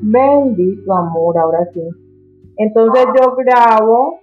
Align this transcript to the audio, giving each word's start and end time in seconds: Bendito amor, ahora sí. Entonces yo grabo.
Bendito 0.00 0.94
amor, 0.94 1.38
ahora 1.38 1.66
sí. 1.72 1.82
Entonces 2.56 3.06
yo 3.18 3.34
grabo. 3.36 4.20